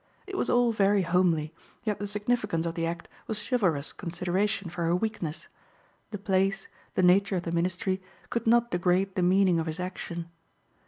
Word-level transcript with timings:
It 0.25 0.35
was 0.35 0.49
all 0.49 0.71
very 0.71 1.03
homely, 1.03 1.53
yet 1.83 1.99
the 1.99 2.07
significance 2.07 2.65
of 2.65 2.73
the 2.73 2.87
act 2.87 3.07
was 3.27 3.45
chivalrous 3.47 3.93
consideration 3.93 4.67
for 4.71 4.85
her 4.85 4.95
weakness; 4.95 5.47
the 6.09 6.17
place, 6.17 6.67
the 6.95 7.03
nature 7.03 7.35
of 7.35 7.43
the 7.43 7.51
ministry 7.51 8.01
could 8.31 8.47
not 8.47 8.71
degrade 8.71 9.13
the 9.13 9.21
meaning 9.21 9.59
of 9.59 9.67
his 9.67 9.79
action. 9.79 10.31